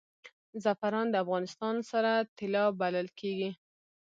زعفران 0.63 1.07
د 1.11 1.15
افغانستان 1.23 1.75
سره 1.91 2.11
طلا 2.37 2.65
بلل 2.79 3.07
کیږي 3.19 3.49